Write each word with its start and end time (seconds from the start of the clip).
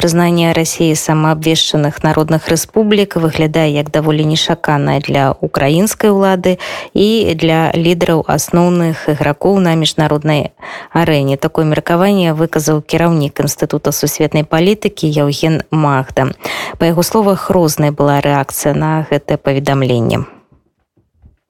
прызнанне 0.00 0.54
рассіі 0.56 0.96
самаабвешчаных 0.96 2.00
народных 2.00 2.48
рэспублік 2.48 3.20
выглядае 3.20 3.68
як 3.68 3.90
даволі 3.92 4.24
нешаканае 4.24 5.04
для 5.04 5.36
украінскай 5.44 6.08
улады 6.08 6.56
і 6.96 7.36
для 7.36 7.68
лідараў 7.76 8.24
асноўных 8.24 9.12
ігракоў 9.12 9.60
на 9.60 9.76
міжнароднай 9.76 10.56
арэне 10.96 11.36
такое 11.36 11.68
меркаванне 11.68 12.32
выказаў 12.32 12.80
кіраўнік 12.80 13.44
інстытута 13.44 13.92
сусветнай 13.92 14.48
палітыкі 14.48 15.04
Яўген 15.04 15.68
Магда 15.68 16.32
па 16.80 16.88
яго 16.88 17.04
словах 17.04 17.50
рознай 17.52 17.92
была 17.92 18.24
рэакцыя 18.24 18.72
на 18.72 19.04
гэтае 19.12 19.36
паведамленне 19.36 20.24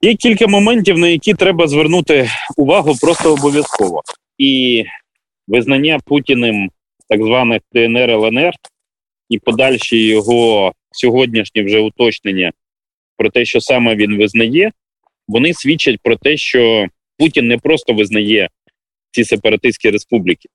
Є 0.02 0.14
кілька 0.14 0.46
моментів, 0.46 0.98
на 0.98 1.08
які 1.08 1.34
треба 1.34 1.68
звернути 1.68 2.30
увагу 2.56 2.94
просто 3.00 3.32
обов'язково. 3.32 4.02
І 4.38 4.84
визнання 5.48 5.98
Путіним 6.04 6.70
так 7.10 7.22
званих 7.24 7.60
ДНР 7.72 8.10
ЛНР 8.10 8.52
і 9.28 9.38
подальші 9.38 10.06
його 10.06 10.72
сьогоднішні 10.90 11.62
вже 11.62 11.78
уточнення 11.78 12.52
про 13.16 13.30
те, 13.30 13.44
що 13.44 13.60
саме 13.60 13.96
він 13.96 14.18
визнає, 14.18 14.72
вони 15.28 15.54
свідчать 15.54 16.00
про 16.02 16.16
те, 16.16 16.36
що 16.36 16.86
Путін 17.18 17.48
не 17.48 17.58
просто 17.58 17.92
визнає 17.92 18.48
ці 19.10 19.24
сепаратистські 19.24 19.90
республіки, 19.90 20.48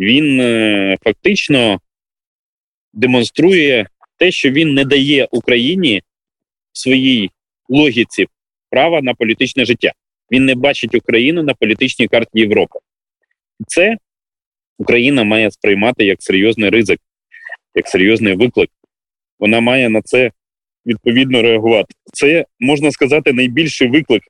він 0.00 0.40
е, 0.40 0.96
фактично 1.04 1.80
демонструє 2.92 3.86
те, 4.16 4.30
що 4.30 4.50
він 4.50 4.74
не 4.74 4.84
дає 4.84 5.28
Україні 5.30 6.02
в 6.72 6.78
своїй 6.78 7.30
логіці 7.68 8.26
права 8.70 9.02
на 9.02 9.14
політичне 9.14 9.64
життя. 9.64 9.92
Він 10.32 10.44
не 10.44 10.54
бачить 10.54 10.94
Україну 10.94 11.42
на 11.42 11.54
політичній 11.54 12.08
карті 12.08 12.40
Європи. 12.40 12.78
Це 13.66 13.96
Україна 14.78 15.24
має 15.24 15.50
сприймати 15.50 16.04
як 16.04 16.22
серйозний 16.22 16.70
ризик, 16.70 16.98
як 17.74 17.88
серйозний 17.88 18.34
виклик. 18.34 18.70
Вона 19.38 19.60
має 19.60 19.88
на 19.88 20.02
це 20.02 20.30
відповідно 20.86 21.42
реагувати. 21.42 21.94
Це 22.12 22.44
можна 22.60 22.90
сказати 22.90 23.32
найбільший 23.32 23.88
виклик 23.88 24.22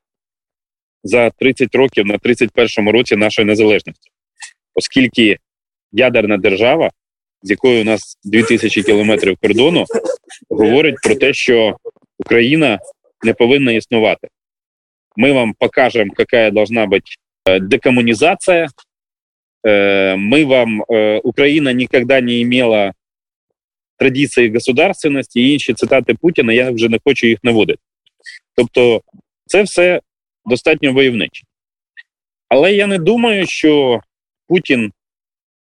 за 1.05 1.31
30 1.31 1.75
років 1.75 2.07
на 2.07 2.15
31-му 2.19 2.93
році 2.93 3.17
нашої 3.17 3.47
незалежності, 3.47 4.11
оскільки 4.75 5.39
ядерна 5.93 6.37
держава, 6.37 6.91
з 7.43 7.51
якою 7.51 7.81
у 7.81 7.85
нас 7.85 8.19
2000 8.25 8.83
кілометрів 8.83 9.37
кордону, 9.43 9.85
говорить 10.51 10.97
про 11.03 11.15
те, 11.15 11.33
що 11.35 11.77
Україна 12.19 12.79
не 13.23 13.35
повинна 13.35 13.73
існувати. 13.73 14.29
Ми 15.17 15.33
вам 15.33 15.55
покажемо, 15.59 16.13
яка 16.19 16.51
должна 16.51 16.87
бути 16.87 17.05
э, 17.49 17.61
декомунізація. 17.61 18.69
Э, 19.67 20.17
ми 20.17 20.45
вам 20.45 20.83
э, 20.83 21.21
Україна 21.25 21.73
ніколи 21.73 22.23
не 22.23 22.45
мала 22.45 22.93
традиції 23.97 24.53
государственності 24.53 25.41
і 25.41 25.53
інші 25.53 25.75
цитати 25.75 26.15
Путіна. 26.15 26.53
Я 26.53 26.71
вже 26.71 26.89
не 26.89 26.99
хочу 27.05 27.27
їх 27.27 27.39
наводити. 27.43 27.81
Тобто, 28.55 29.03
це 29.47 29.63
все 29.63 30.01
достатньо 30.45 30.93
войовниче. 30.93 31.45
Але 32.49 32.73
я 32.73 32.87
не 32.87 32.99
думаю, 32.99 33.47
що 33.47 34.01
Путін 34.49 34.93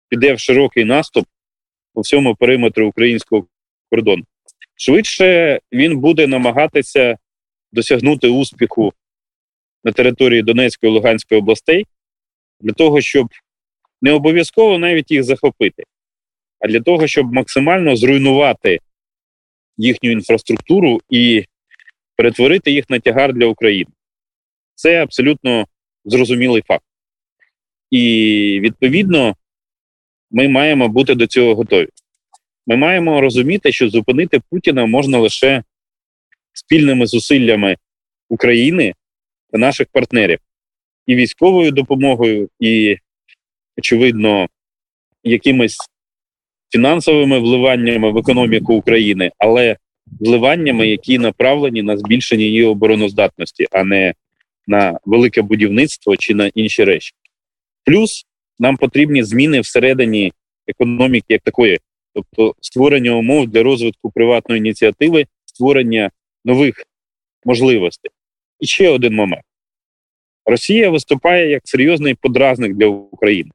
піде 0.09 0.33
в 0.33 0.39
широкий 0.39 0.85
наступ 0.85 1.27
по 1.95 2.01
всьому 2.01 2.35
периметру 2.35 2.89
українського 2.89 3.47
кордону. 3.91 4.25
Швидше 4.75 5.61
він 5.73 5.99
буде 5.99 6.27
намагатися 6.27 7.17
досягнути 7.73 8.29
успіху 8.29 8.93
на 9.85 9.93
території 9.93 10.43
Донецької 10.43 10.93
і 10.93 10.95
Луганської 10.95 11.41
областей 11.41 11.87
для 12.61 12.73
того, 12.73 13.01
щоб 13.01 13.29
не 14.03 14.13
обов'язково 14.13 14.79
навіть 14.79 15.11
їх 15.11 15.25
захопити, 15.25 15.83
а 16.61 16.69
для 16.69 16.81
того, 16.81 17.07
щоб 17.07 17.33
максимально 17.33 17.97
зруйнувати 17.97 18.79
їхню 19.77 20.11
інфраструктуру 20.11 21.01
і 21.11 21.45
перетворити 22.17 22.71
їх 22.71 22.91
на 22.91 23.01
тягар 23.01 23.35
для 23.35 23.47
України. 23.47 23.91
Це 24.75 25.03
абсолютно 25.03 25.67
зрозумілий 26.05 26.63
факт. 26.63 26.85
І 27.91 28.61
відповідно 28.63 29.37
ми 30.31 30.49
маємо 30.49 30.89
бути 30.89 31.15
до 31.15 31.27
цього 31.27 31.55
готові. 31.55 31.89
Ми 32.67 32.77
маємо 32.77 33.21
розуміти, 33.21 33.73
що 33.73 33.89
зупинити 33.89 34.41
Путіна 34.51 34.87
можна 34.87 35.19
лише 35.19 35.63
спільними 36.53 37.07
зусиллями 37.07 37.77
України 38.29 38.95
та 39.51 39.59
наших 39.59 39.87
партнерів 39.93 40.39
і 41.07 41.15
військовою 41.15 41.71
допомогою, 41.71 42.49
і, 42.61 42.97
очевидно, 43.79 44.47
якимись 45.25 45.77
фінансовими 46.73 47.39
вливаннями 47.39 48.13
в 48.13 48.19
економіку 48.19 48.75
України, 48.75 49.31
але 49.39 49.77
вливаннями, 50.21 50.89
які 50.89 51.19
направлені 51.19 51.83
на 51.83 51.97
збільшення 51.99 52.45
її 52.45 52.65
обороноздатності, 52.65 53.67
а 53.73 53.85
не 53.85 54.15
на 54.67 54.99
велике 55.05 55.43
будівництво 55.43 56.17
чи 56.17 56.35
на 56.35 56.51
інші 56.55 56.85
речі. 56.85 57.13
Плюс 57.85 58.27
нам 58.59 58.77
потрібні 58.77 59.23
зміни 59.23 59.61
всередині 59.61 60.33
економіки 60.67 61.27
як 61.29 61.43
такої, 61.43 61.79
тобто 62.15 62.55
створення 62.61 63.11
умов 63.13 63.49
для 63.49 63.63
розвитку 63.63 64.11
приватної 64.11 64.59
ініціативи, 64.59 65.27
створення 65.45 66.11
нових 66.45 66.85
можливостей. 67.45 68.11
І 68.61 68.67
ще 68.67 68.89
один 68.89 69.15
момент: 69.15 69.45
Росія 70.47 70.91
виступає 70.91 71.51
як 71.51 71.63
серйозний 71.65 72.15
подразник 72.15 72.75
для 72.75 72.87
України, 72.87 73.51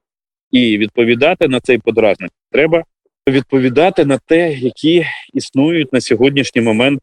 і 0.52 0.78
відповідати 0.78 1.48
на 1.48 1.60
цей 1.60 1.78
подразник 1.78 2.30
треба 2.50 2.84
відповідати 3.28 4.04
на 4.04 4.18
те, 4.18 4.52
які 4.52 5.06
існують 5.34 5.92
на 5.92 6.00
сьогоднішній 6.00 6.60
момент 6.60 7.00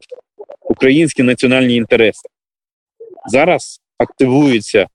українські 0.61 1.23
національні 1.23 1.75
інтереси. 1.75 2.29
Зараз 3.25 3.81
активується 3.97 4.87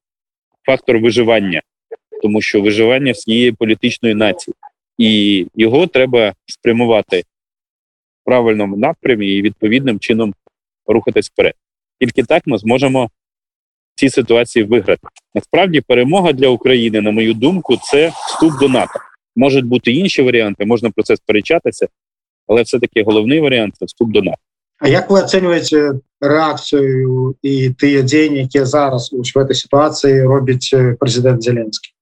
фактор 0.66 0.98
виживання, 0.98 1.62
тому 2.22 2.42
що 2.42 2.60
виживання 2.60 3.12
всієї 3.12 3.52
політичної 3.52 4.14
нації, 4.14 4.54
і 4.98 5.46
його 5.54 5.86
треба 5.86 6.34
спрямувати 6.46 7.20
в 7.20 8.24
правильному 8.24 8.76
напрямі 8.76 9.28
і 9.28 9.42
відповідним 9.42 9.98
чином 9.98 10.34
рухатись 10.86 11.30
вперед. 11.30 11.54
Тільки 12.00 12.22
так 12.22 12.42
ми 12.46 12.58
зможемо 12.58 13.10
ці 13.94 14.10
ситуації 14.10 14.64
виграти. 14.64 15.08
Насправді, 15.34 15.80
перемога 15.80 16.32
для 16.32 16.48
України, 16.48 17.00
на 17.00 17.10
мою 17.10 17.34
думку, 17.34 17.76
це 17.76 18.12
вступ 18.26 18.60
до 18.60 18.68
НАТО. 18.68 19.00
Можуть 19.36 19.64
бути 19.64 19.92
інші 19.92 20.22
варіанти, 20.22 20.64
можна 20.64 20.90
про 20.90 21.04
це 21.04 21.16
сперечатися, 21.16 21.88
але 22.46 22.62
все-таки 22.62 23.02
головний 23.02 23.40
варіант 23.40 23.74
це 23.78 23.84
вступ 23.84 24.10
до 24.10 24.22
НАТО. 24.22 24.38
А 24.78 24.88
як 24.88 25.10
ви 25.10 25.20
оцінюєте 25.20 25.92
реакцію 26.20 27.34
і 27.42 27.70
ті 27.78 28.02
дії, 28.02 28.36
які 28.36 28.64
зараз 28.64 29.12
у 29.12 29.24
цій 29.24 29.54
ситуації 29.54 30.22
робить 30.22 30.74
президент 31.00 31.42
Зеленський? 31.42 31.94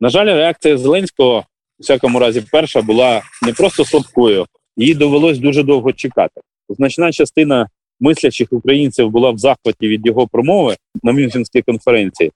На 0.00 0.08
жаль, 0.08 0.26
реакція 0.26 0.78
Зеленського, 0.78 1.38
у 1.38 1.82
всякому 1.82 2.18
разі, 2.18 2.44
перша 2.52 2.82
була 2.82 3.22
не 3.42 3.52
просто 3.52 3.84
слабкою, 3.84 4.46
їй 4.76 4.94
довелось 4.94 5.38
дуже 5.38 5.62
довго 5.62 5.92
чекати. 5.92 6.40
Значна 6.68 7.12
частина 7.12 7.68
мислячих 8.00 8.52
українців 8.52 9.10
була 9.10 9.30
в 9.30 9.38
захваті 9.38 9.88
від 9.88 10.06
його 10.06 10.28
промови 10.28 10.76
на 11.02 11.12
Мюнхенській 11.12 11.62
конференції, 11.62 12.32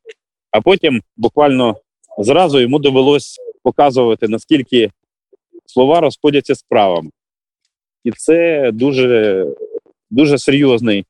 а 0.51 0.61
потім 0.61 1.03
буквально 1.17 1.77
зразу 2.19 2.61
йому 2.61 2.79
довелось 2.79 3.41
показувати, 3.63 4.29
наскільки 4.29 4.91
слова 5.67 6.01
розходяться 6.01 6.55
з 6.55 6.63
правами. 6.63 7.11
І 8.05 8.11
це 8.11 8.71
дуже 8.73 9.47
дуже 10.11 10.39
серйозний 10.39 11.05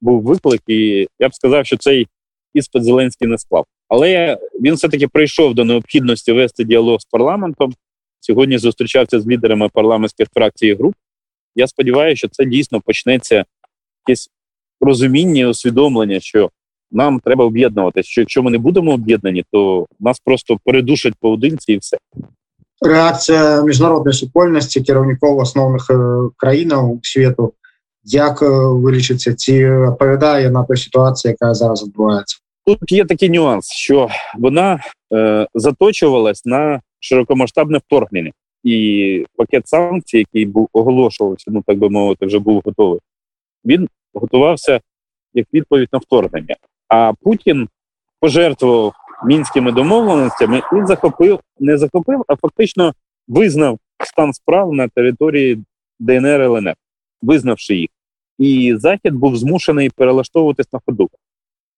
був 0.00 0.22
виклик, 0.22 0.62
і 0.66 1.08
я 1.18 1.28
б 1.28 1.34
сказав, 1.34 1.66
що 1.66 1.76
цей 1.76 2.06
іспит 2.54 2.84
Зеленський 2.84 3.28
не 3.28 3.38
склав. 3.38 3.64
Але 3.88 4.38
він 4.60 4.74
все-таки 4.74 5.08
прийшов 5.08 5.54
до 5.54 5.64
необхідності 5.64 6.32
вести 6.32 6.64
діалог 6.64 7.00
з 7.00 7.04
парламентом. 7.04 7.74
Сьогодні 8.20 8.58
зустрічався 8.58 9.20
з 9.20 9.26
лідерами 9.26 9.68
парламентських 9.68 10.28
фракцій 10.34 10.66
і 10.66 10.74
груп. 10.74 10.94
Я 11.54 11.66
сподіваюся, 11.66 12.18
що 12.18 12.28
це 12.28 12.44
дійсно 12.44 12.80
почнеться 12.80 13.44
якесь 14.10 14.28
розуміння, 14.80 15.40
і 15.40 15.46
усвідомлення, 15.46 16.20
що 16.20 16.50
нам 16.90 17.20
треба 17.20 17.44
об'єднуватися. 17.44 18.08
Що 18.08 18.20
якщо 18.20 18.42
ми 18.42 18.50
не 18.50 18.58
будемо 18.58 18.92
об'єднані, 18.92 19.44
то 19.52 19.86
нас 20.00 20.20
просто 20.24 20.58
передушать 20.64 21.14
поодинці 21.20 21.72
і 21.72 21.76
все. 21.76 21.96
Реакція 22.82 23.62
міжнародної 23.62 24.14
супольності 24.14 24.80
керівників 24.80 25.38
основних 25.38 25.90
країн 26.36 26.72
світу, 27.02 27.52
як 28.04 28.42
вирішиться, 28.72 29.34
ці 29.34 29.70
відповідає 29.70 30.50
на 30.50 30.64
ту 30.64 30.76
ситуацію, 30.76 31.30
яка 31.40 31.54
зараз 31.54 31.82
відбувається. 31.82 32.38
Тут 32.66 32.92
є 32.92 33.04
такий 33.04 33.30
нюанс, 33.30 33.72
що 33.72 34.08
вона 34.38 34.80
е, 35.14 35.46
заточувалась 35.54 36.44
на 36.44 36.80
широкомасштабне 37.00 37.78
вторгнення, 37.78 38.30
і 38.64 39.26
пакет 39.36 39.68
санкцій, 39.68 40.18
який 40.18 40.46
був 40.46 40.68
оголошувався, 40.72 41.44
ну 41.48 41.62
так 41.66 41.78
би 41.78 41.90
мовити, 41.90 42.26
вже 42.26 42.38
був 42.38 42.62
готовий. 42.64 43.00
Він 43.64 43.88
готувався 44.14 44.80
як 45.34 45.46
відповідь 45.54 45.88
на 45.92 45.98
вторгнення. 45.98 46.56
А 46.88 47.12
Путін 47.22 47.68
пожертвував 48.20 48.92
мінськими 49.24 49.72
домовленостями 49.72 50.58
і 50.58 50.86
захопив, 50.86 51.40
не 51.58 51.78
захопив, 51.78 52.24
а 52.28 52.36
фактично 52.36 52.94
визнав 53.28 53.78
стан 54.04 54.32
справ 54.32 54.72
на 54.72 54.88
території 54.88 55.64
ДНР 55.98 56.40
ЛНР, 56.40 56.74
визнавши 57.22 57.76
їх. 57.76 57.88
І 58.38 58.74
Захід 58.76 59.14
був 59.14 59.36
змушений 59.36 59.90
перелаштовуватись 59.90 60.72
на 60.72 60.80
ходу. 60.86 61.10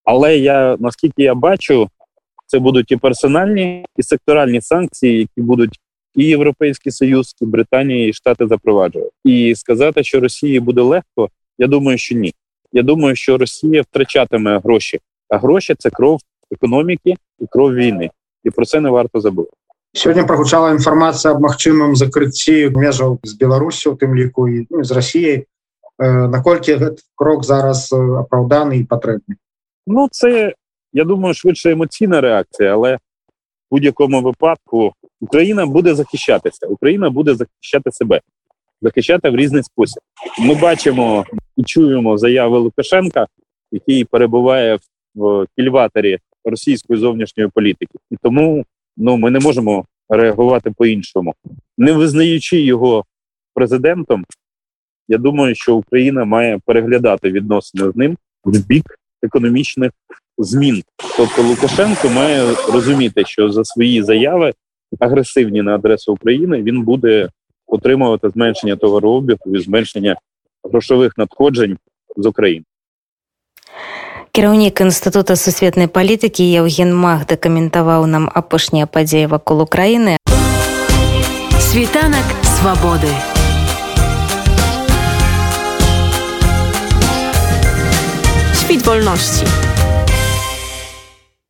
Але 0.04 0.38
я 0.38 0.76
наскільки 0.80 1.22
я 1.22 1.34
бачу, 1.34 1.88
це 2.46 2.58
будуть 2.58 2.92
і 2.92 2.96
персональні, 2.96 3.86
і 3.96 4.02
секторальні 4.02 4.60
санкції, 4.60 5.18
які 5.18 5.40
будуть 5.40 5.80
і 6.14 6.24
Європейський 6.24 6.92
Союз, 6.92 7.34
і 7.40 7.46
Британія, 7.46 8.08
і 8.08 8.12
Штати 8.12 8.46
запроваджувати. 8.46 9.10
І 9.24 9.54
сказати, 9.54 10.04
що 10.04 10.20
Росії 10.20 10.60
буде 10.60 10.80
легко, 10.80 11.28
я 11.61 11.67
думаю, 11.67 11.97
що 11.97 12.15
ні. 12.15 12.33
Я 12.71 12.83
думаю, 12.83 13.15
що 13.15 13.37
Росія 13.37 13.81
втрачатиме 13.81 14.59
гроші, 14.59 14.99
а 15.29 15.37
гроші 15.37 15.75
це 15.79 15.89
кров 15.89 16.19
економіки 16.51 17.15
і 17.39 17.45
кров 17.49 17.73
війни. 17.73 18.09
І 18.43 18.49
про 18.49 18.65
це 18.65 18.79
не 18.79 18.89
варто 18.89 19.19
забути. 19.19 19.51
Сьогодні 19.93 20.23
прогучала 20.23 20.71
інформація 20.71 21.33
об 21.33 21.41
магчымым 21.41 21.95
закрытці 21.95 22.69
межаў 22.69 23.19
з 23.23 23.33
Беларусі 23.33 23.89
у 23.89 23.93
тым 23.93 24.15
ліку 24.15 24.49
і 24.49 24.67
ну, 24.69 24.83
з 24.83 24.91
Росією. 24.91 25.43
Наколькі 25.99 26.77
гэты 26.77 27.01
крок 27.15 27.43
зараз 27.43 27.89
апраўданы 27.93 28.77
і 28.77 28.83
патрэбны 28.85 29.41
Ну, 29.87 30.07
це 30.11 30.53
я 30.93 31.03
думаю, 31.03 31.33
швидше 31.33 31.71
емоційна 31.71 32.21
реакція, 32.21 32.73
але 32.73 32.95
в 32.95 32.99
будь-якому 33.71 34.21
випадку 34.21 34.93
Україна 35.21 35.65
буде 35.65 35.95
захищатися. 35.95 36.67
Україна 36.67 37.09
буде 37.09 37.35
захищати 37.35 37.91
себе, 37.91 38.21
захищати 38.81 39.29
в 39.29 39.35
різний 39.35 39.63
спосіб. 39.63 40.01
Ми 40.39 40.55
бачимо 40.55 41.25
і 41.56 41.62
чуємо 41.62 42.18
заяви 42.18 42.58
Лукашенка, 42.58 43.26
який 43.72 44.04
перебуває 44.04 44.78
в 45.14 45.46
кільваторі 45.56 46.18
російської 46.44 47.00
зовнішньої 47.00 47.48
політики, 47.54 47.98
і 48.10 48.16
тому 48.22 48.64
ну 48.96 49.16
ми 49.16 49.30
не 49.30 49.40
можемо 49.40 49.84
реагувати 50.08 50.70
по-іншому, 50.70 51.34
не 51.78 51.92
визнаючи 51.92 52.60
його 52.60 53.04
президентом. 53.54 54.24
Я 55.08 55.18
думаю, 55.18 55.54
що 55.54 55.76
Україна 55.76 56.24
має 56.24 56.60
переглядати 56.66 57.30
відносини 57.30 57.92
з 57.92 57.96
ним 57.96 58.16
в 58.44 58.66
бік 58.66 58.98
економічних 59.22 59.90
змін. 60.38 60.82
Тобто 61.16 61.42
Лукашенко 61.42 62.08
має 62.08 62.54
розуміти, 62.72 63.22
що 63.26 63.52
за 63.52 63.64
свої 63.64 64.02
заяви 64.02 64.52
агресивні 64.98 65.62
на 65.62 65.74
адресу 65.74 66.12
України 66.12 66.62
він 66.62 66.82
буде 66.82 67.28
отримувати 67.66 68.30
зменшення 68.30 68.76
товарообігу 68.76 69.56
і 69.56 69.58
зменшення 69.58 70.16
грошових 70.63 71.17
надходжень 71.17 71.77
з 72.17 72.25
України. 72.25 72.65
Кіраўнік 74.31 74.81
інстытута 74.81 75.35
сусветнай 75.35 75.87
палітыкі 75.87 76.45
Евген 76.61 76.93
Мах 76.93 77.25
дакаментаваў 77.25 78.05
нам 78.05 78.29
апошнія 78.29 78.85
падзеі 78.85 79.25
вакол 79.25 79.65
Украіны. 79.65 80.17
Світанак 81.57 82.27
свабоды. 82.45 83.09
Świt 88.53 88.85
wolności. 88.85 89.45